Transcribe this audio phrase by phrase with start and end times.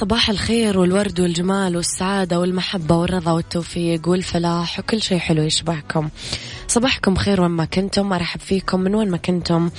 [0.00, 6.08] صباح الخير والورد والجمال والسعادة والمحبة والرضا والتوفيق والفلاح وكل شيء حلو يشبهكم
[6.68, 8.12] صباحكم خير وين ما كنتم.
[8.12, 9.70] أرحب فيكم من وين ما كنتم.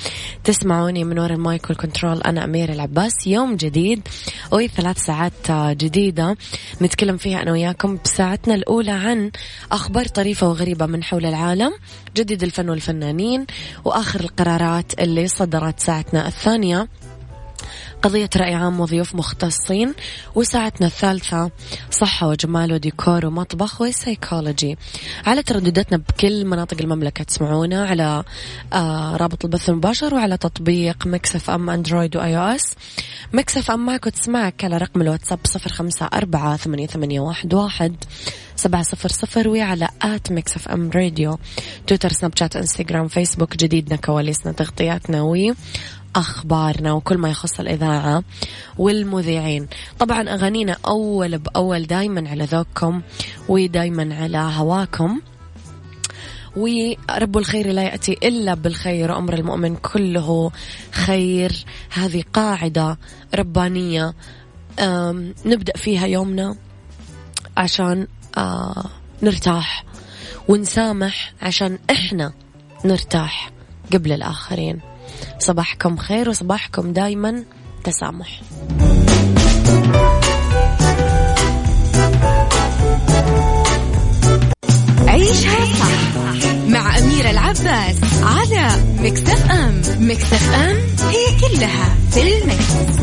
[0.43, 2.21] تسمعوني من وراء ال mic وال control.
[2.21, 3.27] أنا أميرة العباس.
[3.27, 4.07] يوم جديد.
[4.51, 6.37] وثلاث ساعات جديدة.
[6.81, 9.31] نتكلم فيها أنا وياكم بساعتنا الأولى عن
[9.71, 11.71] أخبار طريفة وغريبة من حول العالم
[12.15, 13.45] جديد الفن والفنانين
[13.85, 16.87] وآخر القرارات اللي صدرت ساعتنا الثانية.
[18.01, 19.93] قضية رأي عام وضيوف مختصين
[20.35, 21.51] وساعتنا الثالثة
[21.91, 24.77] صحة وجمال وديكور ومطبخ وسيكولوجي
[25.25, 28.23] على تردداتنا بكل مناطق المملكة تسمعونا على
[28.73, 32.75] آه رابط البث المباشر وعلى تطبيق Mix FM أندرويد و iOS
[33.33, 37.95] Mix FM معك وتسمعك على رقم الواتساب صفر خمسة أربعة ثمانية, ثمانية واحد, واحد
[38.55, 41.39] سبعة صفر صفر وعلى at Mix FM Radio.
[41.87, 45.21] تويتر سناب شات إنستغرام فيسبوك جديدنا كواليسنا تغطياتنا
[46.17, 48.23] أخبارنا وكل ما يخص الإذاعة
[48.77, 49.67] والمذيعين.
[49.99, 53.01] طبعا أغانينا أول بأول دايما على ذوقكم
[53.49, 55.21] ودايما على هواكم.
[56.55, 60.51] ورب الخير لا يأتي إلا بالخير وأمر المؤمن كله
[60.91, 61.65] خير.
[61.89, 62.97] هذه قاعدة
[63.35, 64.13] ربانية
[65.45, 66.55] نبدأ فيها يومنا
[67.57, 68.07] عشان
[69.23, 69.85] نرتاح
[70.47, 72.33] ونسامح عشان إحنا
[72.85, 73.51] نرتاح
[73.93, 74.81] قبل الآخرين.
[75.39, 77.43] صباحكم خير وصباحكم دايما
[77.83, 78.41] تسامح
[85.07, 88.69] عيشها صح مع أميرة العباس على
[88.99, 90.77] مكتف أم مكتف أم
[91.09, 92.97] هي كلها في المكس.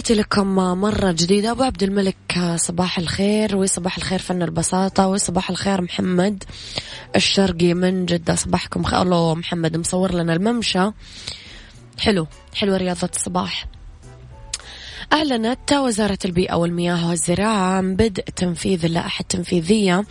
[0.00, 1.50] تحياتي لكم مرة جديدة.
[1.50, 6.44] أبو عبد الملك صباح الخير وصباح الخير فن البساطة وصباح الخير محمد
[7.16, 8.34] الشرقي من جدة.
[8.34, 9.02] صباحكم خير.
[9.02, 10.90] الله محمد مصور لنا الممشى.
[11.98, 13.66] حلو حلوة رياضة الصباح.
[15.12, 20.04] أعلنت وزارة البيئة والمياه والزراعة عن بدء تنفيذ اللائحة التنفيذية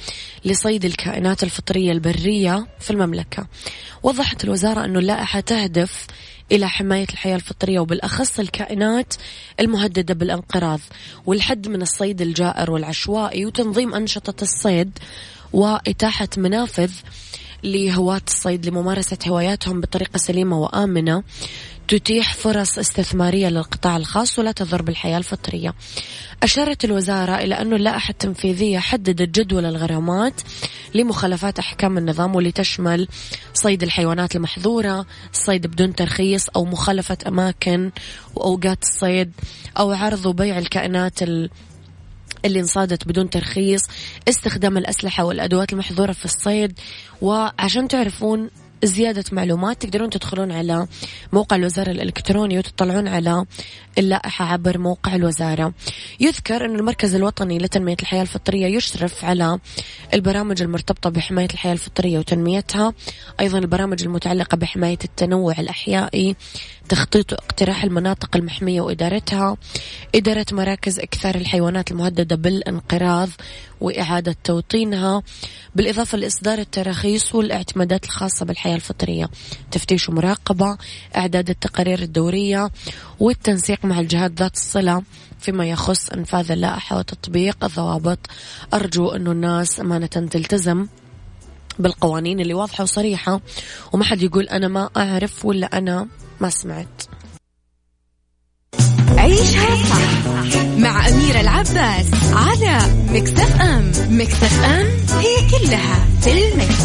[0.45, 3.47] لصيد الكائنات الفطرية البرية في المملكة.
[4.03, 6.07] وضحت الوزارة أن اللائحة تهدف
[6.51, 9.13] إلى حماية الحياة الفطرية وبالأخص الكائنات
[9.59, 10.79] المهددة بالانقراض
[11.25, 14.99] والحد من الصيد الجائر والعشوائي وتنظيم أنشطة الصيد
[15.53, 16.91] وإتاحة منافذ
[17.63, 21.23] لهواة الصيد لممارسة هواياتهم بطريقة سليمة وآمنة.
[21.89, 25.73] تتيح فرص استثمارية للقطاع الخاص ولا تضر بالحياة الفطرية.
[26.43, 30.33] أشارت الوزارة إلى أن اللائحة التنفيذية حددت جدول الغرامات
[30.95, 33.07] لمخالفات أحكام النظام واللي تشمل
[33.53, 37.91] صيد الحيوانات المحظورة الصيد بدون ترخيص أو مخالفة أماكن
[38.35, 39.31] وأوقات الصيد
[39.77, 41.49] أو عرض وبيع الكائنات اللي
[42.59, 43.81] انصادت بدون ترخيص
[44.27, 46.79] استخدام الأسلحة والأدوات المحظورة في الصيد.
[47.21, 48.49] وعشان تعرفون
[48.83, 50.87] زيادة معلومات تقدرون تدخلون على
[51.33, 53.45] موقع الوزارة الإلكتروني وتطلعون على
[53.97, 55.73] اللائحة عبر موقع الوزارة.
[56.19, 59.59] يذكر أن المركز الوطني لتنمية الحياة الفطرية يشرف على
[60.13, 62.93] البرامج المرتبطة بحماية الحياة الفطرية وتنميتها.
[63.39, 66.35] أيضا البرامج المتعلقة بحماية التنوع الأحيائي
[66.89, 69.57] تخطيط واقتراح المناطق المحمية وإدارتها
[70.15, 73.29] إدارة مراكز إكثار الحيوانات المهددة بالانقراض
[73.81, 75.23] وإعادة توطينها
[75.75, 79.29] بالإضافة لإصدار التراخيص والإعتمادات الخاصة بالحياة الفطرية.
[79.71, 80.77] تفتيش ومراقبة
[81.15, 82.71] إعداد التقارير الدورية
[83.19, 85.03] والتنسيق مع الجهات ذات الصلة
[85.39, 88.19] فيما يخص إنفاذ اللائحة وتطبيق الضوابط.
[88.73, 90.87] أرجو أنه الناس أمانة تلتزم
[91.79, 93.41] بالقوانين اللي واضحة وصريحة
[93.93, 96.07] وما حد يقول أنا ما أعرف ولا أنا
[96.41, 97.03] ما سمعت.
[99.17, 100.29] عيشها صح
[100.77, 103.61] مع أميرة العباس على Mix FM.
[103.61, 106.83] Mix FM it's all in the mix.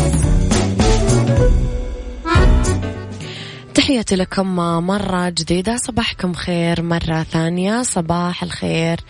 [3.74, 7.82] تحياتي لكم مرة جديدة صباحكم خير مرة ثانية.
[7.82, 9.00] صباح الخير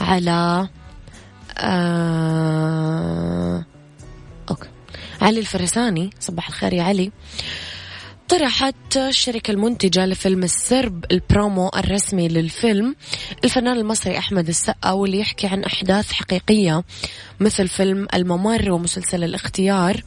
[0.00, 0.68] على
[1.58, 3.64] آه...
[4.50, 4.68] okay.
[5.22, 6.10] علي الفرساني.
[6.20, 7.12] صباح الخير يا علي.
[8.28, 12.96] طرحت الشركة المنتجة لفيلم السرب البرومو الرسمي للفيلم.
[13.44, 16.84] الفنان المصري أحمد السقا واللي يحكي عن أحداث حقيقية
[17.40, 20.02] مثل فيلم الممر ومسلسل الاختيار.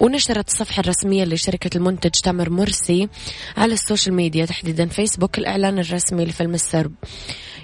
[0.00, 3.08] ونشرت الصفحة الرسمية لشركة المنتج تامر مرسي
[3.56, 6.92] على ال social media تحديدا فيسبوك الإعلان الرسمي لفيلم السرب.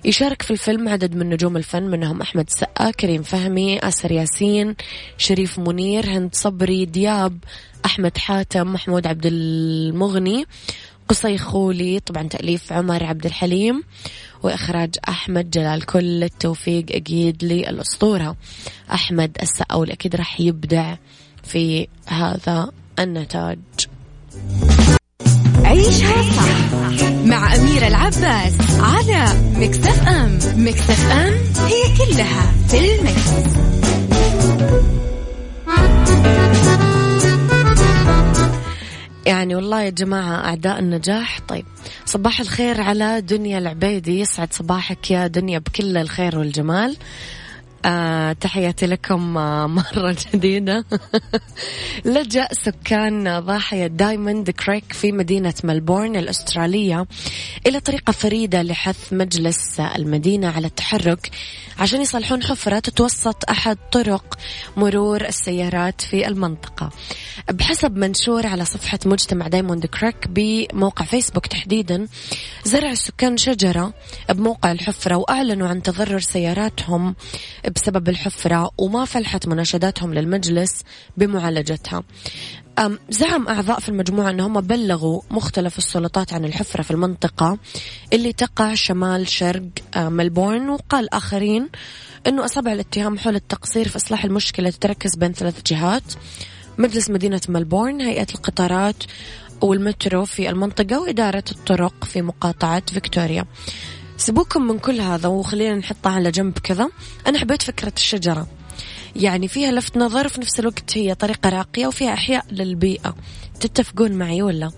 [0.04, 4.74] يشارك في الفيلم عدد من نجوم الفن منهم أحمد السقا كريم فهمي آسر ياسين
[5.16, 7.38] شريف منير هند صبري دياب
[7.86, 10.44] أحمد حاتم محمود عبد المغني
[11.08, 13.82] قصي خولي طبعا تأليف عمر عبد الحليم
[14.42, 15.50] وإخراج أحمد.
[15.50, 18.36] جلال كل التوفيق أكيد للأسطورة.
[18.92, 20.96] أحمد السقا والأكيد راح يبدع
[21.44, 23.58] في هذا النتاج.
[25.64, 30.38] عيشها صح مع أميرة العباس على مكتف أم.
[30.56, 31.34] مكتف أم
[31.66, 33.17] هي كلها في المكس.
[39.28, 41.64] يعني والله يا جماعة أعداء النجاح طيب.
[42.04, 44.20] صباح الخير على دنيا العبيدي.
[44.20, 46.96] يسعد صباحك يا دنيا بكل الخير والجمال.
[47.84, 50.84] آه تحياتي لكم آه مرة جديدة.
[52.04, 57.06] لجأ سكان ضاحية دايموند كريك في مدينة ملبورن الأسترالية
[57.66, 61.30] إلى طريقة فريدة لحث مجلس المدينة على التحرك.
[61.78, 64.38] عشان يصلحون حفرة تتوسط أحد طرق
[64.76, 66.90] مرور السيارات في المنطقة.
[67.50, 72.06] بحسب منشور على صفحة مجتمع دايموند كريك بموقع فيسبوك تحديدا
[72.64, 73.94] زرع السكان شجرة
[74.30, 77.14] بموقع الحفرة وأعلنوا عن تضرر سياراتهم
[77.76, 80.82] بسبب الحفرة وما فلحت مناشداتهم للمجلس
[81.16, 82.02] بمعالجتها.
[83.10, 87.58] زعم أعضاء في المجموعة أنهم بلغوا مختلف السلطات عن الحفرة في المنطقة
[88.12, 91.69] اللي تقع شمال شرق ملبورن وقال آخرين
[92.26, 96.02] أنه أصابع الاتهام حول التقصير في إصلاح المشكلة تتركز بين ثلاث جهات.
[96.78, 99.04] مجلس مدينة ملبورن هيئة القطارات
[99.60, 103.44] والمترو في المنطقة وإدارة الطرق في مقاطعة فيكتوريا.
[104.16, 106.88] سيبوكم من كل هذا وخلينا نحطها على جنب كذا.
[107.26, 108.57] أنا حبيت فكرة الشجرة.
[109.18, 113.14] يعني فيها لفت نظر وفي نفس الوقت هي طريقة راقية وفيها إحياء للبيئة
[113.60, 114.70] تتفقون معي ولا؟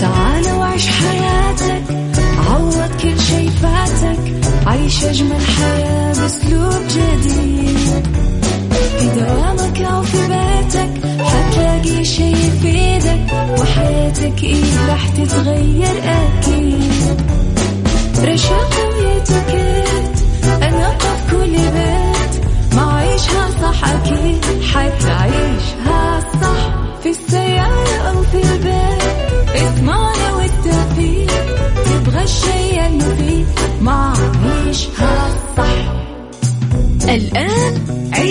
[0.00, 1.82] تعال وعيش حياتك
[2.50, 4.18] عوض كل شي فاتك
[4.66, 8.06] عيش أجمل حياة بأسلوب جديد
[8.98, 11.15] في دوامك أو في بيتك
[11.76, 17.20] حتلاقي شي يفيدك وحياتك إيه راح تتغير أكيد.
[18.24, 20.16] رشاق ويتوكيت
[20.62, 22.44] أنا في كل بيت.
[22.74, 24.44] ما عيشها صح أكيد
[24.74, 29.05] حتعيشها صح في السيارة أو في البيت.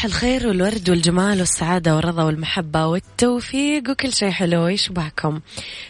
[0.00, 5.40] صباح الخير والورد والجمال والسعادة والرضا والمحبة والتوفيق وكل شيء حلو يشبهكم.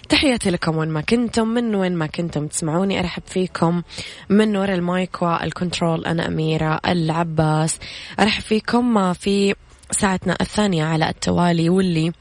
[0.08, 3.82] تحياتي لكم وين ما كنتم من وين ما كنتم تسمعوني أرحب فيكم
[4.28, 7.78] من وراء ال mic وال control أنا أميرة العباس.
[8.20, 9.54] أرحب فيكم في
[9.90, 12.12] ساعتنا الثانية على التوالي واللي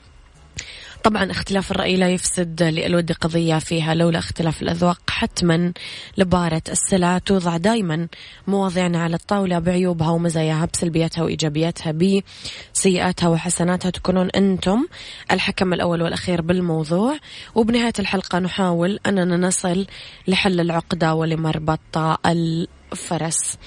[1.03, 5.73] طبعا اختلاف الرأي لا يفسد للود قضية فيها لولا اختلاف الأذواق حتما
[6.17, 8.07] لبارت السلع توضع دائما
[8.47, 11.91] مواضيعنا على الطاولة بعيوبها ومزاياها بسلبياتها وإيجابياتها
[12.73, 13.89] بسيئاتها وحسناتها.
[13.89, 14.87] تكونون أنتم
[15.31, 17.17] الحكم الأول والأخير بالموضوع.
[17.55, 19.87] وبنهاية الحلقة نحاول أننا نصل
[20.27, 23.57] لحل العقدة ولمربط الفرس.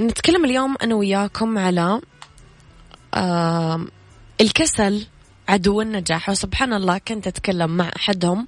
[0.00, 2.00] نتكلم اليوم أنا وياكم على
[4.40, 5.06] الكسل
[5.48, 6.28] عدو النجاح.
[6.28, 8.46] وسبحان الله كنت أتكلم مع أحدهم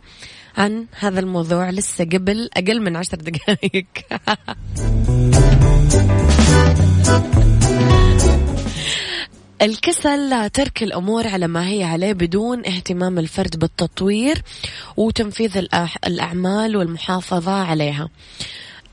[0.57, 3.87] عن هذا الموضوع لسه قبل أقل من عشر دقائق.
[9.63, 14.43] الكسل ترك الأمور على ما هي عليه بدون اهتمام الفرد بالتطوير
[14.97, 15.67] وتنفيذ
[16.07, 18.09] الأعمال والمحافظة عليها.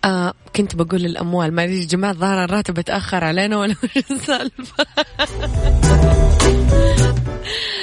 [0.05, 1.53] آه كنت بقول الأموال.
[1.53, 4.86] ما يا جماعة ظهر الراتب اتأخر علينا ولا وش السالفة؟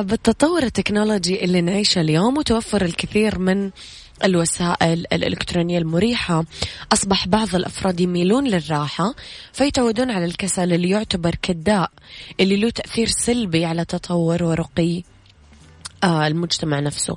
[0.00, 3.70] بالتطور التكنولوجي اللي نعيشه اليوم وتوفر الكثير من
[4.24, 6.44] الوسائل الإلكترونية المريحة
[6.92, 9.14] أصبح بعض الأفراد يميلون للراحة
[9.52, 11.90] فيتعودون على الكسل اللي يعتبر كداء
[12.40, 15.02] اللي له تأثير سلبي على تطور ورقي
[16.04, 17.16] آه المجتمع نفسه.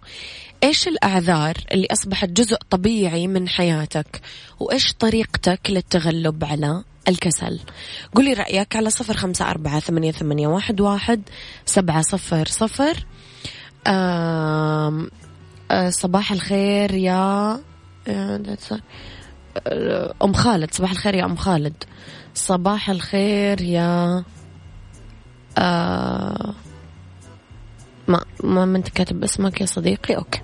[0.63, 4.21] إيش الأعذار اللي أصبحت جزء طبيعي من حياتك؟
[4.59, 7.59] وإيش طريقتك للتغلب على؟ الكسل.
[8.15, 11.21] قولي رأيك على صفر خمسة أربعة ثمانية, ثمانية واحد, واحد
[11.65, 13.05] سبعة صفر صفر.
[13.87, 15.07] آه
[15.89, 17.59] صباح الخير يا
[20.23, 20.73] أم خالد.
[20.73, 21.83] صباح الخير يا أم خالد.
[22.35, 24.23] صباح الخير يا
[25.57, 26.53] آه
[28.07, 30.41] ما ما انت كاتب اسمك يا صديقي؟ أوكي.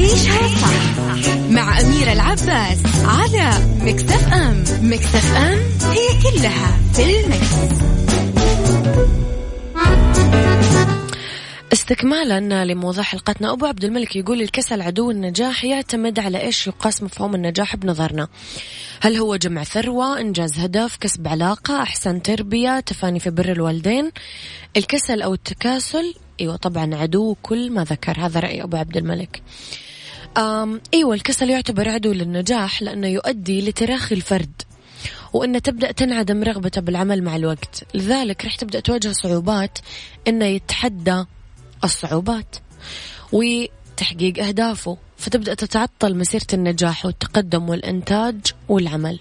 [0.00, 4.64] عيشها صح مع أميرة العباس على مكتف أم.
[4.82, 5.58] مكتف أم
[5.90, 7.54] هي كلها في المكس.
[11.72, 17.34] استكمالا لموضوع حلقتنا أبو عبد الملك يقول الكسل عدو النجاح يعتمد على إيش يقاس مفهوم
[17.34, 18.28] النجاح بنظرنا.
[19.00, 24.10] هل هو جمع ثروة إنجاز هدف كسب علاقة أحسن تربية تفاني في بر الوالدين؟
[24.76, 29.42] الكسل أو التكاسل؟ أيوة طبعا عدو كل ما ذكر هذا رأي أبو عبد الملك.
[30.94, 34.62] أيوة الكسل يعتبر عدو للنجاح لأنه يؤدي لتراخي الفرد
[35.32, 37.84] وأنه تبدأ تنعدم رغبته بالعمل مع الوقت.
[37.94, 39.78] لذلك رح تبدأ تواجه صعوبات
[40.28, 41.24] أنه يتحدى
[41.84, 42.56] الصعوبات
[43.32, 49.20] وتحقيق أهدافه فتبدأ تتعطل مسيرة النجاح والتقدم والإنتاج والعمل.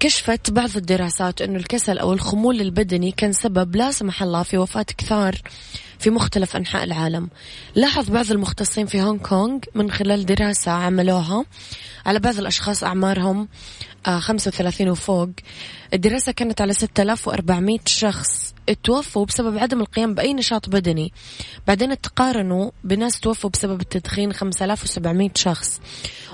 [0.00, 4.86] كشفت بعض الدراسات أنه الكسل أو الخمول البدني كان سبب لا سمح الله في وفاة
[4.98, 5.42] كثار
[5.98, 7.28] في مختلف أنحاء العالم.
[7.74, 11.44] لاحظ بعض المختصين في هونغ كونغ من خلال دراسة عملوها.
[12.06, 13.48] على بعض الأشخاص أعمارهم
[14.18, 15.30] 35 آه، وفوق.
[15.94, 18.55] الدراسة كانت على 6400 شخص.
[18.74, 21.12] توفوا بسبب عدم القيام بأي نشاط بدني.
[21.66, 25.80] بعدين تقارنوا بناس توفوا بسبب التدخين 5700 شخص.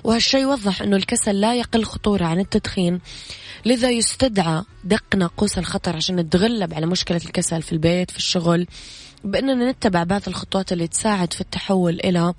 [0.05, 3.01] وهالشيء يوضح أنه الكسل لا يقل خطورة عن التدخين.
[3.65, 8.67] لذا يستدعى دق ناقوس الخطر عشان نتغلب على مشكلة الكسل في البيت في الشغل
[9.25, 12.35] بأننا نتبع بعض الخطوات اللي تساعد في التحول إلى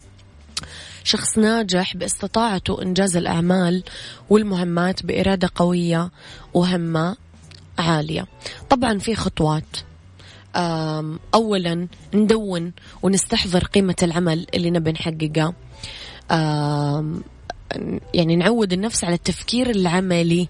[1.03, 3.83] شخص ناجح باستطاعته إنجاز الأعمال
[4.29, 6.11] والمهمات بإرادة قوية
[6.53, 7.15] وهمة.
[7.79, 8.27] عالية.
[8.69, 9.77] طبعا في خطوات.
[11.33, 15.53] أولا ندون ونستحضر قيمة العمل اللي نبي نحققه.
[18.13, 20.49] يعني نعود النفس على التفكير العملي.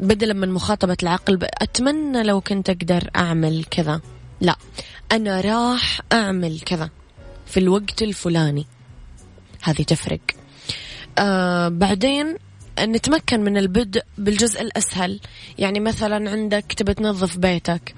[0.00, 4.00] بدلا من مخاطبة العقل أتمنى لو كنت أقدر أعمل كذا.
[4.40, 4.56] لا
[5.12, 6.90] أنا راح أعمل كذا
[7.46, 8.66] في الوقت الفلاني.
[9.62, 10.20] هذه تفرق.
[11.18, 12.36] آه بعدين
[12.80, 15.20] نتمكن من البدء بالجزء الأسهل.
[15.58, 17.94] يعني مثلا عندك تبى تنظف بيتك.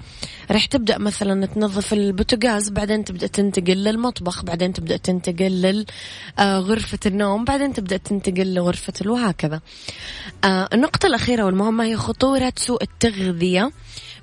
[0.51, 5.85] راح تبدأ مثلا تنظف البوتاجاز بعدين تبدأ تنتقل للمطبخ بعدين تبدأ تنتقل
[6.39, 9.61] لغرفة آه، النوم بعدين تبدأ تنتقل لغرفة وهكذا
[10.43, 13.71] آه، النقطة الأخيرة والمهمة هي خطورة سوء التغذية.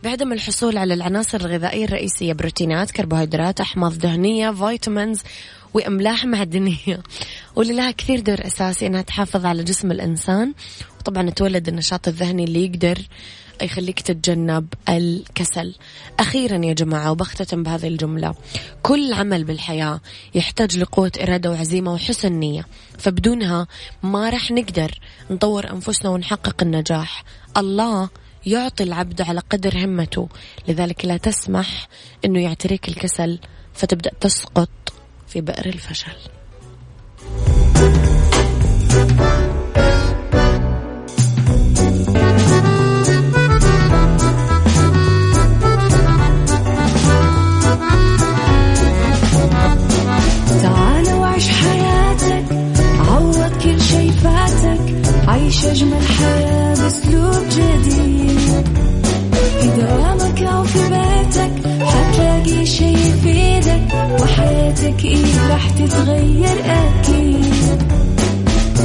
[0.05, 5.23] بعدم الحصول على العناصر الغذائية الرئيسية بروتينات كربوهيدرات أحماض دهنية فيتامينز
[5.75, 7.03] وأملاح معدنية
[7.57, 10.55] واللي لها كثير دور أساسي أنها تحافظ على جسم الإنسان.
[11.01, 12.99] وطبعا تولد النشاط الذهني اللي يقدر
[13.63, 15.75] يخليك تتجنب الكسل.
[16.19, 18.35] أخيرا يا جماعة وبختتم بهذه الجملة
[18.83, 20.01] كل عمل بالحياة
[20.35, 22.67] يحتاج لقوة إرادة وعزيمة وحسن نية.
[22.99, 23.67] فبدونها
[24.03, 25.01] ما راح نقدر
[25.31, 27.25] نطور أنفسنا ونحقق النجاح.
[27.57, 28.09] الله
[28.47, 30.29] يعطي العبد على قدر همته.
[30.69, 31.89] لذلك لا تسمح
[32.25, 33.39] أنه يعتريك الكسل
[33.75, 34.69] فتبدأ تسقط
[35.31, 36.13] في بئر الفشل.
[50.63, 52.45] تعال وعيش حياتك
[53.09, 54.81] عوض كل شي فاتك
[55.29, 58.41] عيش أجمل حياة بأسلوب جديد.
[59.61, 61.53] في دوامك أو في بيتك
[61.85, 63.95] حتلاقي شي يفيدك
[65.05, 67.83] إيه راح تتغير أكيد.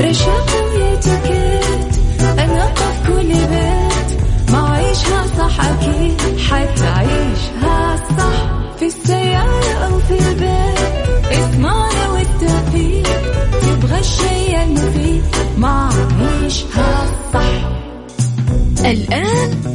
[0.02, 1.94] رشاق ويتوكيت
[2.40, 4.20] أنا في كل بيت.
[4.52, 8.50] ما عيشها صح أكيد حتعيشها صح.
[8.80, 13.22] في السيارة أو في البيت اسمعنا والتوفيق.
[13.62, 15.24] تبغى الشي المفيد
[15.58, 17.70] ما عيشها صح.
[18.86, 19.75] الآن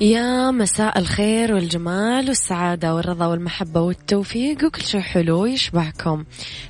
[0.00, 6.24] يا مساء الخير والجمال والسعادة والرضا والمحبة والتوفيق وكل شيء حلو يشبعكم.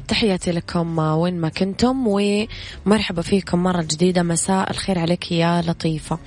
[0.09, 4.23] تحياتي لكم وين ما كنتم ومرحبا فيكم مرة جديدة.
[4.23, 6.19] مساء الخير عليك يا لطيفة.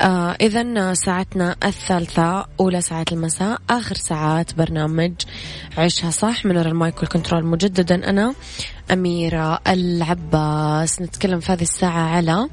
[0.00, 5.12] آه إذا ساعتنا الثالثة أولى ساعات المساء آخر ساعات برنامج
[5.76, 8.34] عيشها صح؟ من المايك والكنترول مجددا أنا.
[8.92, 11.02] أميرة العباس.
[11.02, 12.48] نتكلم في هذه الساعة على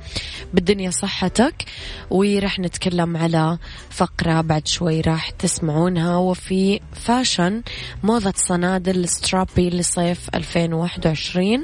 [0.54, 1.66] بالدنيا صحتك
[2.10, 3.58] ورح نتكلم على
[3.90, 6.18] فقرة بعد شوي راح تسمعونها.
[6.18, 7.62] وفي fashion
[8.04, 11.64] موضة صنادل strappy لصيف 2021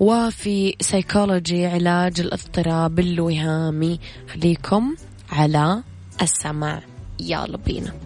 [0.00, 4.00] وفي سيكولوجي علاج الاضطراب الوهامي
[4.34, 4.96] خليكم
[5.32, 5.82] على
[6.22, 6.82] السمع.
[7.20, 8.05] يلا بينا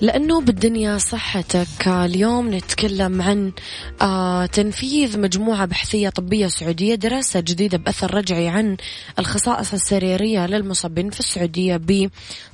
[0.00, 1.88] لأنه بالدنيا صحتك.
[1.88, 3.52] اليوم نتكلم عن
[4.02, 8.76] آه تنفيذ مجموعة بحثية طبية سعودية دراسة جديدة بأثر رجعي عن
[9.18, 11.80] الخصائص السريرية للمصابين في السعودية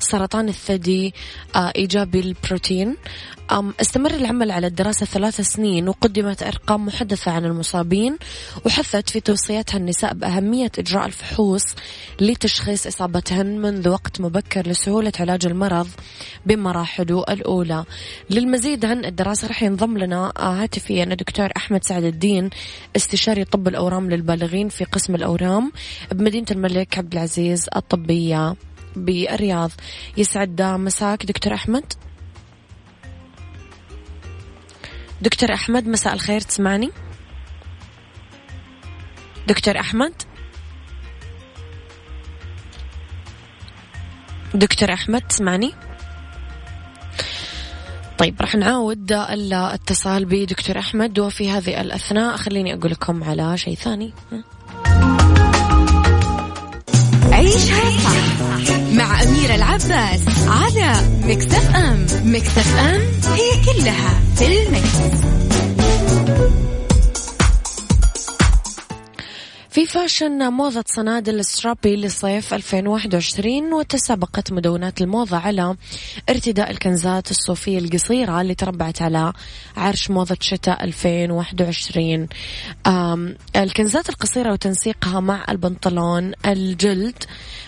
[0.00, 1.15] بسرطان الثدي
[1.57, 2.97] آه إيجابي البروتين.
[3.81, 8.17] استمر العمل على الدراسة ثلاث سنين وقدمت أرقام محدثة عن المصابين
[8.67, 11.62] وحثت في توصيتها النساء بأهمية إجراء الفحوص
[12.21, 15.88] لتشخيص إصابتهن منذ وقت مبكر لسهولة علاج المرض
[16.47, 17.85] بمراحله الأولى.
[18.31, 22.50] للمزيد عن الدراسة رح ينضم لنا هاتفيا الدكتور أحمد سعد الدين
[22.97, 25.73] استشاري طب الأورام للبالغين في قسم الأورام
[26.13, 28.56] بمدينة الملك عبد العزيز الطبية
[28.97, 29.71] بالرياض.
[30.17, 31.93] يسعد مساك دكتور أحمد.
[35.23, 36.91] دكتور أحمد مساء الخير تسمعني؟
[39.49, 40.13] دكتور أحمد؟
[44.54, 45.73] دكتور أحمد تسمعني؟
[48.19, 52.37] طيب راح نعاود الاتصال بدكتور أحمد وفي هذه الأثناء.
[52.37, 54.13] خليني أقول لكم على شيء ثاني.
[57.33, 60.93] عيشها صح مع أميرة العباس على
[61.25, 62.07] مكتف أم.
[62.25, 63.00] مكتف أم
[63.33, 64.05] هي كلها
[69.97, 75.76] fashion موضة صنادل strappy لصيف 2021 وتسابقت مدونات الموضة على
[76.30, 79.32] ارتداء الكنزات الصوفية القصيرة اللي تربعت على
[79.76, 82.28] عرش موضة شتاء 2021
[83.56, 87.25] الكنزات القصيرة وتنسيقها مع البنطلون الجلد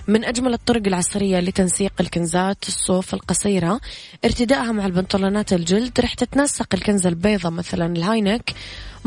[0.08, 3.80] من أجمل الطرق العصرية لتنسيق الكنزات الصوف القصيرة.
[4.24, 8.54] ارتدائها مع البنطلونات الجلد رح تتنسق الكنزة البيضة مثلا ال high neck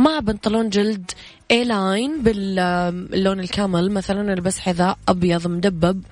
[0.01, 1.11] مع بنطلون جلد
[1.51, 6.03] A-line باللون ال camel مثلا نلبس حذاء أبيض مدبب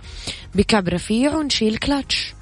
[0.56, 2.34] بكعب رفيع ونشيل كلاتش.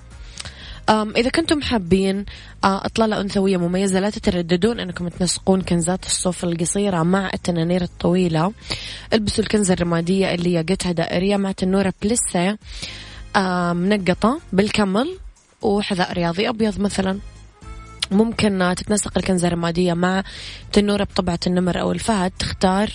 [0.89, 2.25] إذا كنتم حابين
[2.63, 8.53] إطلالة أنثوية مميزة لا تترددون أنكم تنسقون كنزات الصوف القصيرة مع التنانير الطويلة.
[9.13, 12.57] البسوا الكنزة الرمادية اللي ياقتها دائرية مع تنورة بليسيه
[13.73, 15.17] منقطة بال camel
[15.61, 17.19] وحذاء رياضي أبيض مثلا.
[18.11, 20.23] ممكن تتنسق الكنزة الرمادية مع
[20.73, 22.31] تنورة بطبعة النمر أو الفهد.
[22.39, 22.89] تختار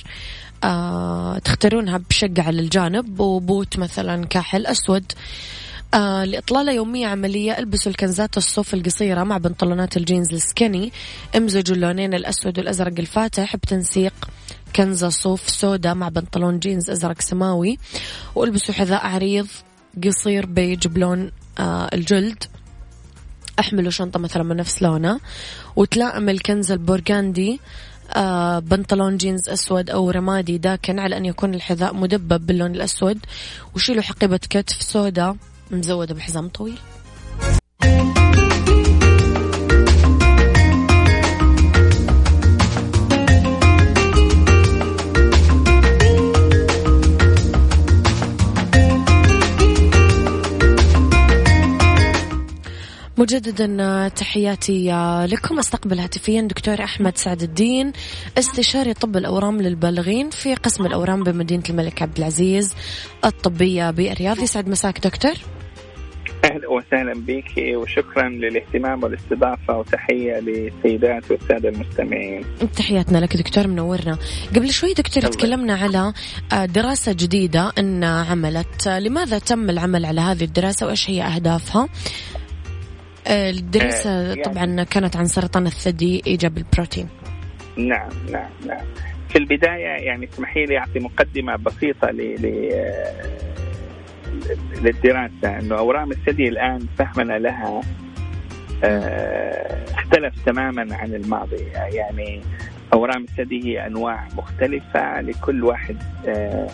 [0.64, 5.12] آه تختارونها بشقة على الجانب وبوت مثلا كاحل أسود.
[5.94, 10.92] آه لإطلالة يومية عملية البسوا الكنزات الصوف القصيرة مع بنطلونات الجينز ال skinny.
[11.36, 14.12] امزجوا اللونين الأسود والأزرق الفاتح بتنسيق
[14.76, 17.78] كنزة صوف سودا مع بنطلون جينز أزرق سماوي.
[18.34, 19.46] والبسوا حذاء عريض
[20.04, 22.44] قصير بيج بلون آه الجلد.
[23.62, 25.20] احملوا شنطة مثلا من نفس لونه
[25.76, 27.60] وتلائم الكنز البورغاندي
[28.14, 33.18] آه بنطلون جينز أسود أو رمادي داكن على أن يكون الحذاء مدبب باللون الأسود
[33.74, 35.36] وشيلوا حقيبة كتف سوداء
[35.70, 36.78] مزودة بحزام طويل.
[53.22, 54.90] مجددا تحياتي
[55.30, 57.92] لكم أستقبل هاتفيا دكتور أحمد سعد الدين
[58.38, 62.74] استشاري طب الأورام للبالغين في قسم الأورام بمدينة الملك عبد العزيز
[63.24, 65.34] الطبية بالرياض يسعد مساك دكتور
[66.44, 72.44] أهلا وسهلا بك وشكرا للاهتمام والاستضافة وتحية للسيدات والسادة المستمعين.
[72.76, 74.18] تحياتنا لك دكتور منورنا.
[74.56, 76.12] قبل شوي دكتور تكلمنا على
[76.52, 81.88] آه، دراسة جديدة إن عملت، لماذا تم العمل على هذه الدراسة وإيش هي أهدافها؟
[83.26, 87.08] آه، الدراسه يعني طبعا كانت عن سرطان الثدي إيجاب البروتين.
[87.76, 88.84] نعم نعم نعم.
[89.28, 92.48] في البداية يعني اسمحي لي أعطي مقدمة بسيطة ل
[94.82, 97.80] للدراسة إنه أورام الثدي الآن فهمنا لها
[98.84, 102.40] آه، اختلف تماما عن الماضي يعني
[102.92, 106.68] أورام الثدي هي أنواع مختلفة لكل واحد آه، آه،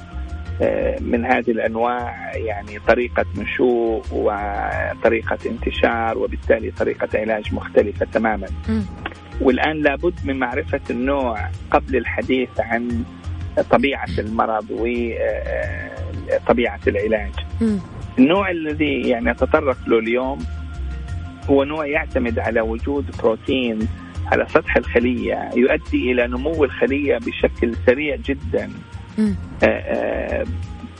[1.01, 8.47] من هذه الأنواع يعني طريقة نشوء وطريقة انتشار وبالتالي طريقة علاج مختلفة تماما.
[9.41, 13.05] والآن لابد من معرفة النوع قبل الحديث عن
[13.71, 14.67] طبيعة المرض
[16.41, 17.33] وطبيعه العلاج.
[18.19, 20.39] النوع الذي يعني اتطرق له اليوم
[21.51, 23.79] هو نوع يعتمد على وجود بروتين
[24.33, 28.98] على سطح الخلية يؤدي إلى نمو الخلية بشكل سريع جدا آه، آه،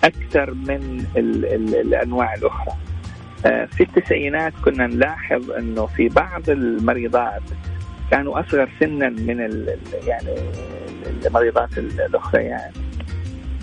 [0.05, 2.73] أكثر من ال ال الأنواع الأخرى.
[3.47, 7.43] آه، في التسعينات كنا نلاحظ إنه في بعض المريضات
[8.11, 9.67] كانوا أصغر سنا من
[10.07, 10.35] يعني
[11.27, 12.73] المريضات الأخرى يعني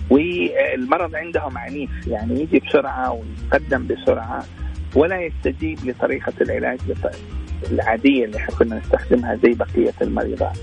[0.10, 4.44] والمرض عندهم عنيف يعني يجي بسرعة ويتقدم بسرعة
[4.96, 6.80] ولا يستجيب لطريقة العلاج
[7.72, 10.58] العادية اللي كنا نستخدمها زي بقية المريضات.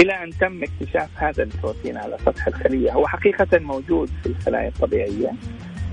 [0.00, 5.32] إلى أن تم اكتشاف هذا البروتين على سطح الخلية، هو حقيقة موجود في الخلايا الطبيعية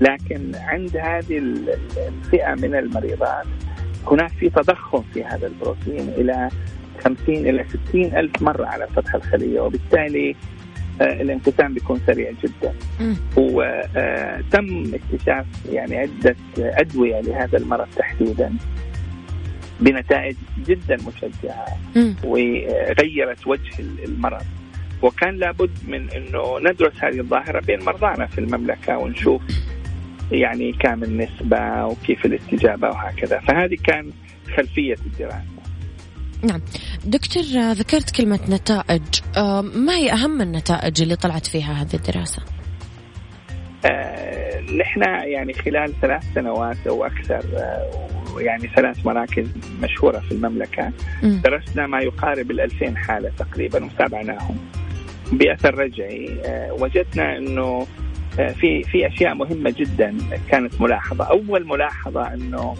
[0.00, 3.46] لكن عند هذه الفئة من المريضات
[4.06, 6.48] هناك في تضخم في هذا البروتين إلى
[7.04, 10.36] 50 إلى 60 ألف مرة على سطح الخلية وبالتالي
[11.00, 12.74] آه، الانقسام بيكون سريع جدا.
[13.36, 18.52] وتم اكتشاف يعني عدة أدوية لهذا المرض تحديدا.
[19.80, 21.66] بنتائج جدا مشجعة
[22.24, 24.44] وغيرت وجه المرض.
[25.02, 29.42] وكان لابد من إنه ندرس هذه الظاهرة بين مرضانا في المملكة ونشوف
[30.32, 33.40] يعني كم النسبة وكيف الاستجابة وهكذا.
[33.40, 34.10] فهذه كان
[34.56, 35.54] خلفية الدراسه
[36.42, 36.60] نعم.
[37.04, 39.02] دكتور ذكرت كلمة نتائج.
[39.74, 42.42] ما هي أهم النتائج اللي طلعت فيها هذه الدراسة؟
[44.78, 49.46] نحن يعني خلال ثلاث سنوات أو أكثر آه يعني ثلاث مراكز
[49.82, 51.40] مشهورة في المملكة م.
[51.44, 54.56] درسنا ما يقارب ال 2000 حالة تقريبا وتابعناهم
[55.32, 56.40] بأثر رجعي.
[56.44, 57.86] آه وجدنا أنه
[58.38, 60.14] آه، في في أشياء مهمة جدا
[60.48, 62.74] كانت ملاحظة، أول ملاحظة إنه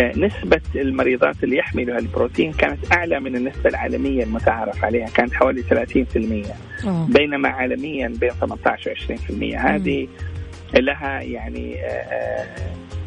[0.00, 6.86] نسبة المريضات اللي يحملوا البروتين كانت أعلى من النسبة العالمية المتعارف عليها كانت حوالي 30%
[6.86, 7.06] أوه.
[7.06, 10.08] بينما عالميا بين 18 و 20% هذه
[10.74, 12.46] لها يعني آه، آه،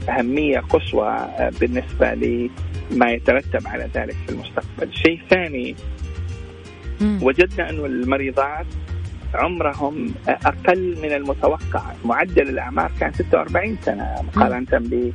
[0.10, 1.28] أهمية قصوى
[1.62, 4.84] بالنسبة لما يترتب على ذلك في المستقبل.
[4.84, 5.76] الشيء الثاني
[7.22, 8.66] وجدنا أن المريضات
[9.34, 11.82] عمرهم أقل من المتوقع.
[12.06, 15.12] معدل الأعمار كان 46 سنة مقارنة ب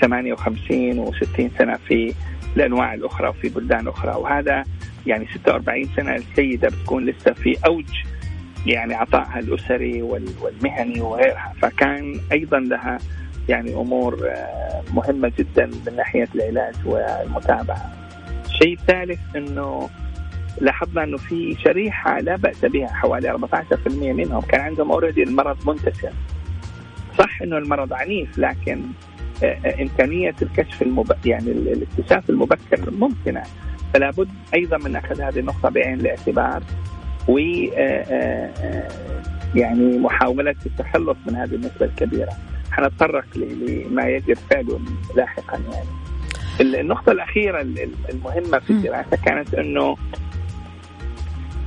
[0.00, 2.14] 58 و60 سنة في
[2.56, 4.14] الأنواع الأخرى وفي بلدان أخرى.
[4.14, 4.64] وهذا
[5.06, 7.86] يعني 46 سنة السيدة بتكون لسه في أوج
[8.66, 12.98] يعني عطائها الأسري والمهني وغيرها فكان أيضا لها
[13.48, 17.92] يعني أمور آه، مهمة جدا من ناحية العلاج والمتابعة.
[18.46, 19.88] الشيء الثالث إنه
[20.60, 26.12] لاحظنا إنه في شريحة لا بأس بها حوالي 14% منهم كان عندهم اوريدي المرض منتشر.
[27.18, 28.82] صح إنه المرض عنيف لكن
[29.80, 31.12] إمكانية الكشف المب...
[31.24, 33.42] يعني الاكتشاف المبكر ممكنة
[33.94, 36.62] فلا بد أيضا من أخذ هذه النقطة بعين الاعتبار
[37.30, 37.38] و
[39.54, 42.32] يعني محاوله التخلص من هذه النسبة الكبيرة.
[42.70, 44.80] حنتطرق لما يجب فعله
[45.16, 46.80] لاحقا يعني.
[46.80, 47.66] النقطة الأخيرة
[48.10, 49.96] المهمة في الدراسة كانت أنه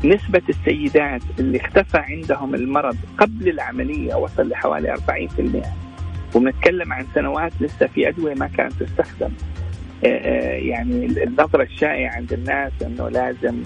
[0.06, 5.68] نسبة السيدات اللي اختفى عندهم المرض قبل العملية وصل لحوالي 40%
[6.36, 9.32] وبنتكلم عن سنوات لسه في أدوية ما كانت تستخدم.
[10.06, 13.64] آه، آه، يعني النظرة الشائعة عند الناس إنه لازم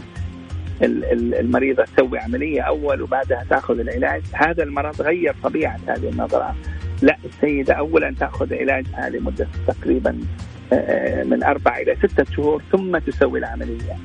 [0.81, 4.21] المريضة تسوي عملية أول وبعدها تأخذ العلاج.
[4.33, 6.55] هذا المرض غير طبيعة هذه النظرة.
[7.01, 10.19] لا السيدة اولا تأخذ علاجها لمده تقريبا
[10.73, 13.97] آه، من أربع إلى ستة شهور ثم تسوي العملية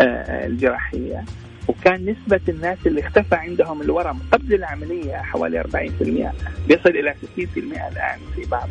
[0.00, 1.24] الجراحية.
[1.68, 6.32] وكان نسبة الناس اللي اختفى عندهم الورم قبل العملية حوالي 40%
[6.68, 7.58] بيصل إلى 60%
[7.92, 8.68] الآن في بعض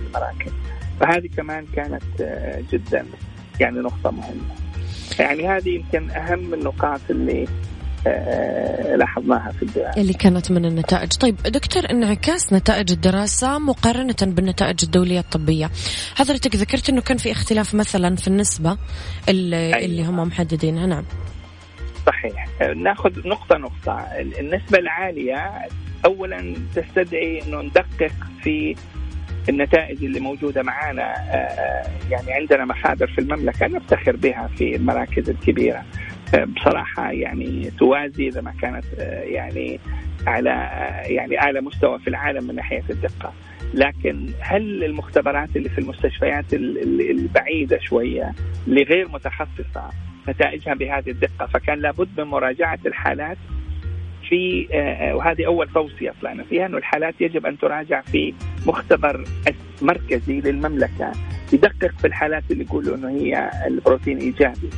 [0.00, 0.52] المراكز.
[1.00, 3.06] فهذه كمان كانت آه، جدا
[3.60, 4.67] يعني نقطة مهمة.
[5.18, 7.46] يعني هذه يمكن أهم النقاط اللي
[8.06, 10.00] آه، لاحظناها في الدراسة.
[10.00, 11.12] اللي كانت من النتائج.
[11.12, 15.70] طيب دكتور انعكاس نتائج الدراسة مقارنة بالنتائج الدولية الطبية
[16.14, 18.78] حضرتك ذكرت أنه كان في اختلاف مثلا في النسبة
[19.28, 19.78] اللي, أيوة.
[19.78, 20.86] اللي هم محددينها.
[20.86, 21.04] نعم.
[22.06, 22.46] صحيح.
[22.76, 23.92] ناخذ نقطة نقطة.
[24.40, 25.68] النسبة العالية
[26.04, 28.76] أولا تستدعي أنه ندقق في
[29.48, 35.84] النتائج اللي موجودة معنا آه، يعني عندنا مخابر في المملكة نفتخر بها في المراكز الكبيرة.
[36.34, 39.80] آه، بصراحة يعني توازي إذا ما كانت آه، يعني
[40.26, 40.50] على
[41.06, 43.32] يعني أعلى مستوى في العالم من ناحية الدقة.
[43.74, 48.34] لكن هل المختبرات اللي في المستشفيات البعيدة شوية
[48.66, 49.90] اللي غير متخصصة
[50.28, 53.36] نتائجها بهذه الدقة؟ فكان لابد من مراجعة الحالات
[54.28, 58.34] في آه، وهذه أول توصيه طلعنا فيها إنه الحالات يجب أن تراجع في
[58.66, 59.24] مختبر
[59.82, 61.12] مركزي للمملكة.
[61.52, 64.70] يدقق في الحالات اللي يقولوا إنه هي البروتين إيجابي.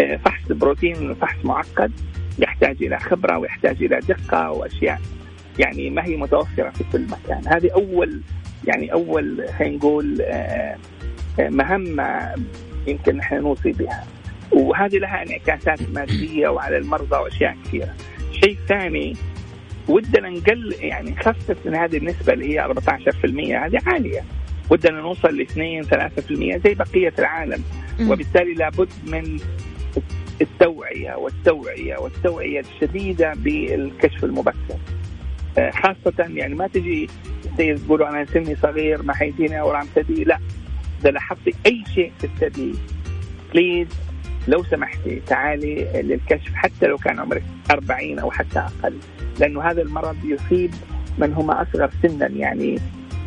[0.00, 1.92] آه، فحص البروتين فحص معقد
[2.38, 5.00] يحتاج إلى خبرة ويحتاج إلى دقة وأشياء.
[5.58, 7.42] يعني ما هي متوفرة في كل مكان.
[7.46, 8.20] هذه أول
[8.64, 10.76] يعني أول خلينا نقول آه،
[11.38, 12.34] مهمة
[12.86, 14.04] يمكن نحن نوصي بها.
[14.52, 17.94] وهذه لها انعكاسات مادية وعلى المرضى وأشياء كثيرة.
[18.44, 19.16] شيء ثاني
[19.88, 24.24] ودنا نقل يعني نخفف من هذه النسبة اللي هي 14% هذه عالية.
[24.70, 27.62] ودنا نوصل ل 2 3% زي بقية العالم.
[28.00, 29.40] وبالتالي لابد من
[30.40, 34.78] التوعية والتوعية والتوعية الشديدة بالكشف المبكر.
[35.58, 37.08] آه، خاصة يعني ما تجي
[37.58, 40.38] تقولوا أنا سني صغير ما حيجيني أورام ثدي لا.
[41.00, 42.74] إذا لاحظتي أي شيء في الثدي
[43.52, 43.88] بليز
[44.48, 48.98] لو سمحتي تعالي للكشف حتى لو كان عمرك 40 أو حتى أقل
[49.40, 50.70] لأنه هذا المرض يصيب
[51.18, 52.78] من هم أصغر سنا يعني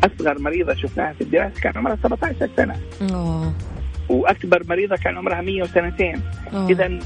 [0.04, 2.76] أصغر مريضة شفناها في الدراسة كان عمرها 17 سنة.
[3.14, 3.52] أوه.
[4.08, 6.20] وأكبر مريضة كان عمرها 100 وسنتين
[6.70, 6.98] اذا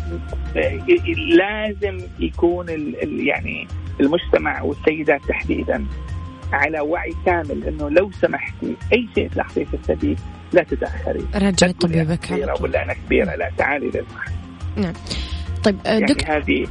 [1.36, 3.68] لازم يكون ال يعني
[4.00, 5.84] المجتمع والسيدات تحديدا
[6.52, 10.16] على وعي كامل إنه لو سمحتي أي شيء تلاحظيه في الثدي
[10.56, 11.26] لا تتأخري.
[11.34, 12.18] رجعي طبيبك.
[12.18, 13.36] كبيرة ولا أنا كبيرة.
[13.36, 14.32] لا تعالي للمحل
[14.76, 14.92] نعم.
[15.64, 16.66] طيب يعني دكتور هذه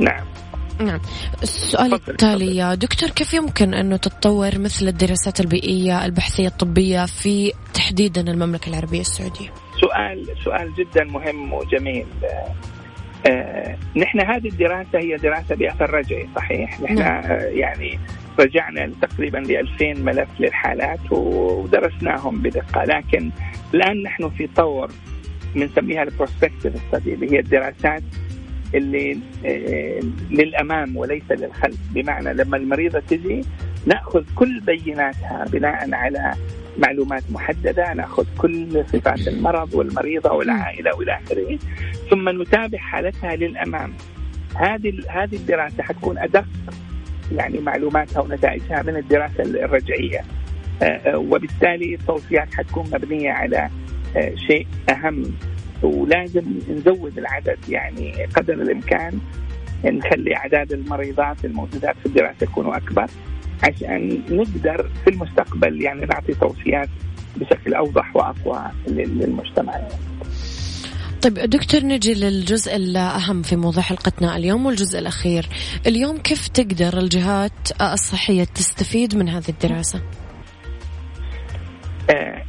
[0.00, 0.24] نعم.
[0.80, 1.00] نعم.
[1.42, 8.20] السؤال التالي يا دكتور كيف يمكن أنه تتطور مثل الدراسات البيئية البحثية الطبية في تحديدا
[8.20, 9.48] المملكة العربية السعودية؟
[9.80, 12.06] سؤال سؤال جدا مهم وجميل.
[13.26, 17.24] آه نحن هذه الدراسة هي دراسة بأثر رجعي صحيح؟ نحن نعم.
[17.24, 17.98] آه يعني
[18.40, 22.84] رجعنا تقريبا ل 2000 ملف للحالات ودرسناهم بدقة.
[22.84, 23.30] لكن
[23.74, 24.90] الآن نحن في طور
[25.54, 28.02] بنسميها البروسبكتيف ستدي اللي هي الدراسات
[28.74, 31.78] اللي آه، للأمام وليس للخلف.
[31.94, 33.44] بمعنى لما المريضة تجي
[33.86, 36.34] نأخذ كل بيناتها بناء على
[36.78, 41.58] معلومات محددة نأخذ كل صفات المرض والمريضة والعائلة وإلى آخره
[42.10, 43.92] ثم نتابع حالتها للأمام.
[44.54, 46.46] هذه هذه الدراسة حتكون أدق
[47.32, 50.20] يعني معلوماتها ونتائجها من الدراسة الرجعية
[50.82, 53.70] آه، آه، وبالتالي التوصيات حتكون مبنية على
[54.16, 55.24] آه، شيء أهم
[55.82, 59.20] ولازم نزود العدد يعني قدر الإمكان
[59.84, 63.06] نخلي أعداد المريضات الموجودات في الدراسة يكونوا أكبر
[63.62, 66.88] عشان نقدر في المستقبل يعني نعطي توصيات
[67.36, 69.80] بشكل أوضح وأقوى للمجتمع.
[71.24, 75.46] طيب دكتور نجي للجزء الأهم في موضوع حلقتنا اليوم والجزء الأخير
[75.86, 80.02] اليوم كيف تقدر الجهات الصحية تستفيد من هذه الدراسة؟
[82.10, 82.44] آه،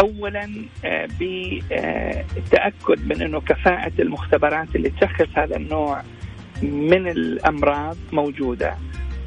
[0.00, 0.50] اولا
[0.84, 6.02] آه، بالتأكد من إنه كفاءة المختبرات اللي تشخص هذا النوع
[6.62, 8.76] من الأمراض موجودة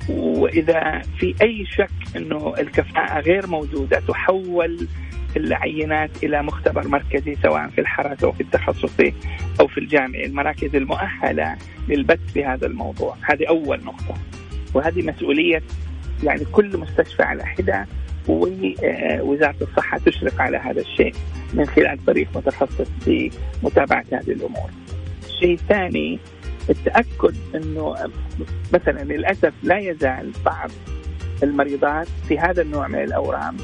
[0.10, 4.88] وإذا في أي شك إنه الكفاءة غير موجودة تحول
[5.38, 9.14] العينات إلى مختبر مركزي سواء في الحرس أو في التخصصي
[9.60, 11.56] أو في الجامعي المراكز المؤهلة
[11.90, 13.16] للبث في هذا الموضوع.
[13.22, 14.16] هذه أول نقطة.
[14.74, 15.64] وهذه مسؤولية
[16.24, 17.88] يعني كل مستشفى على حدة
[18.28, 21.14] ووزارة الصحة تشرف على هذا الشيء
[21.54, 23.32] من خلال فريق متخصص في
[23.64, 24.70] متابعة هذه الأمور.
[25.40, 26.20] شيء ثاني
[26.70, 27.96] التأكد إنه
[28.74, 30.72] مثلا للأسف لا يزال بعض
[31.44, 33.58] المريضات في هذا النوع من الأورام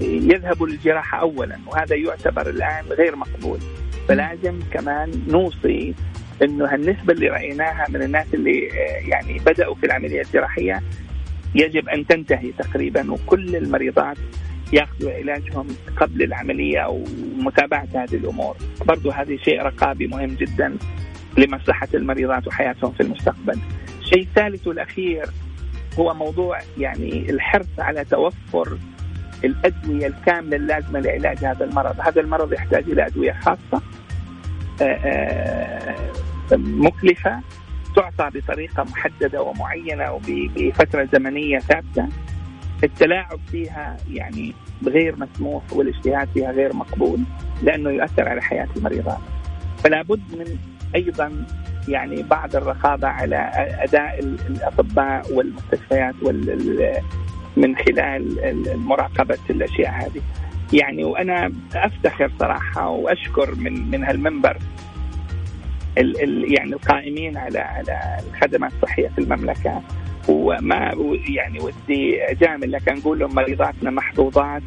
[0.00, 3.58] يذهبوا للجراحة أولا وهذا يعتبر الآن غير مقبول
[4.08, 5.94] فلازم كمان نوصي
[6.42, 10.82] إنه هالنسبة اللي رأيناها من الناس اللي آه، يعني بدأوا في العملية الجراحية
[11.54, 14.16] يجب أن تنتهي تقريبا وكل المريضات
[14.72, 17.04] ياخذوا علاجهم قبل العملية أو
[17.36, 20.76] متابعة هذه الأمور، برضو هذا شيء رقابي مهم جدا
[21.38, 23.58] لمصلحة المريضات وحياتهم في المستقبل.
[24.00, 25.26] الشيء الثالث والأخير
[25.98, 28.78] هو موضوع يعني الحرص على توفر
[29.44, 33.82] الأدوية الكاملة اللازمة لعلاج هذا المرض، هذا المرض يحتاج إلى أدوية خاصة
[34.82, 35.96] آه، آه،
[36.56, 37.40] مكلفة
[37.96, 42.08] تعطى بطريقة محددة ومعينة وبفتره زمنية ثابتة.
[42.84, 44.54] التلاعب فيها يعني
[44.86, 47.20] غير مسموح والاجتهاد فيها غير مقبول
[47.62, 49.18] لأنه يؤثر على حياة المريضات.
[49.84, 50.58] فلا بد من
[50.94, 51.46] أيضا
[51.88, 54.18] يعني بعض الرقابة على أداء
[54.50, 57.02] الأطباء والمستشفيات وال
[57.56, 58.36] من خلال
[58.78, 60.22] مراقبة الأشياء هذه.
[60.72, 64.58] يعني وأنا أفتخر صراحة وأشكر من من هالمنبر
[65.98, 69.82] ال ال يعني القائمين على على الخدمات الصحية في المملكة
[70.28, 70.94] وما
[71.28, 74.62] يعني ودي أجامل لك نقول لهم مريضاتنا محظوظات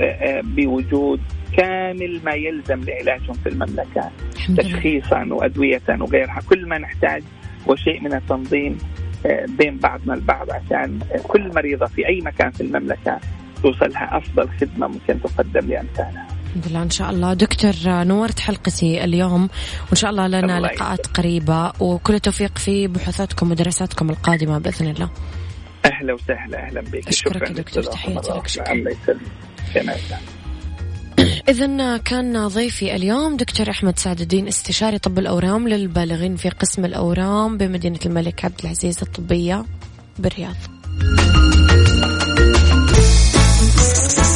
[0.00, 1.20] آه، آه، بوجود
[1.56, 4.10] كامل ما يلزم لعلاجهم في المملكة.
[4.56, 7.22] تشخيصا وأدوية وغيرها كل ما نحتاج
[7.66, 8.78] وشيء من التنظيم
[9.26, 13.18] آه، بين بعضنا البعض عشان كل مريضة في أي مكان في المملكة
[13.62, 16.26] توصلها أفضل خدمة ممكن تقدم لامثالها.
[16.46, 17.34] الحمد لله إن شاء الله.
[17.34, 19.48] دكتور نورت حلقتي اليوم.
[19.88, 21.06] وإن شاء الله لنا الله لقاءات.
[21.06, 21.72] قريبة.
[21.80, 25.10] وكل التوفيق في بحوثاتكم ودراساتكم القادمة بإذن الله.
[25.84, 27.08] أهلا وسهلا أهلا بك.
[27.08, 28.48] أشكرك دكتور تحياتي لك.
[28.48, 28.84] شكرا.
[31.48, 37.58] إذا كان ضيفي اليوم دكتور أحمد سعد الدين استشاري طب الأورام للبالغين في قسم الأورام
[37.58, 39.64] بمدينة الملك عبد العزيز الطبية
[40.18, 40.54] بالرياض.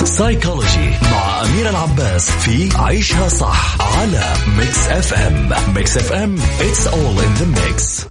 [0.05, 7.43] سايكولوجي مع أمير العباس في عيشها صح على Mix FM Mix FM it's all in
[7.43, 8.07] the mix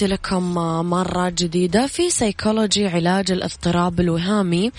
[0.00, 0.54] تحياتي لكم
[0.90, 4.72] مرة جديدة في سيكولوجي علاج الاضطراب الوهامي.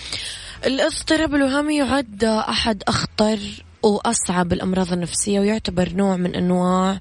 [0.66, 3.38] الاضطراب الوهامي يعد أحد أخطر
[3.82, 6.98] وأصعب الأمراض النفسية ويعتبر نوع من أنواع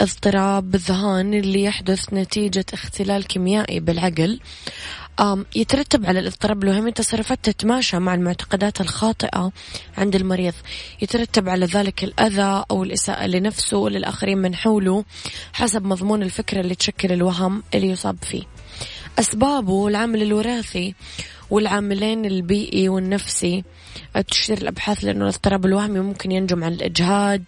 [0.00, 4.40] اضطراب الذهان اللي يحدث نتيجة اختلال كيميائي بالعقل.
[5.56, 9.52] يترتب على الاضطراب الوهمي تصرفات تتماشى مع المعتقدات الخاطئة
[9.98, 10.54] عند المريض.
[11.02, 15.04] يترتب على ذلك الأذى أو الإساءة لنفسه وللآخرين من حوله
[15.52, 18.42] حسب مضمون الفكرة اللي تشكل الوهم اللي يصاب فيه.
[19.18, 20.94] أسبابه العامل الوراثي
[21.50, 23.64] والعاملين البيئي والنفسي.
[24.30, 27.44] تشير الأبحاث لأنه الاضطراب الوهمي ممكن ينجم عن الإجهاد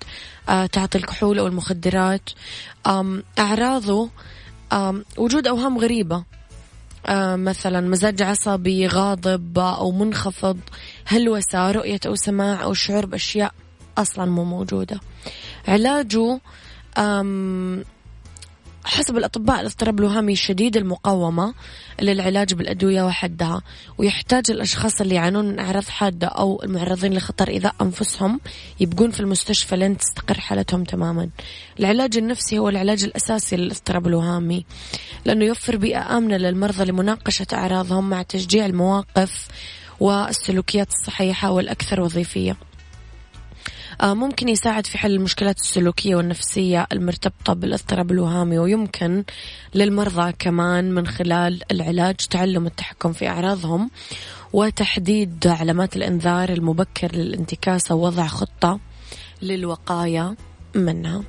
[0.48, 2.30] آه، تعاطي الكحول أو المخدرات.
[3.38, 4.10] أعراضه
[5.18, 6.24] وجود أوهام غريبة.
[7.36, 10.58] مثلا مزاج عصبي غاضب أو منخفض
[11.06, 13.54] هلوسة رؤية أو سماع أو شعور بأشياء
[13.98, 15.00] أصلا مو موجودة.
[15.68, 16.40] علاجه
[18.84, 21.54] حسب الأطباء الاضطراب الوهمي شديد المقاومة
[22.02, 23.62] للعلاج بالأدوية وحدها
[23.98, 28.40] ويحتاج الأشخاص اللي يعانون من أعراض حادة أو المعرضين لخطر إيذاء أنفسهم
[28.80, 31.28] يبقون في المستشفى لين تستقر حالتهم تماما.
[31.80, 34.64] العلاج النفسي هو العلاج الأساسي للاضطراب الوهمي
[35.24, 39.48] لأنه يوفر بيئة آمنة للمرضى لمناقشة أعراضهم مع تشجيع المواقف
[40.00, 42.56] والسلوكيات الصحيحة والأكثر وظيفية.
[44.02, 49.24] ممكن يساعد في حل المشكلات السلوكية والنفسية المرتبطة بالاضطراب الوهامي ويمكن
[49.74, 53.90] للمرضى كمان من خلال العلاج تعلم التحكم في أعراضهم
[54.52, 58.80] وتحديد علامات الإنذار المبكر للانتكاسة ووضع خطة
[59.42, 60.36] للوقاية
[60.74, 61.22] منها.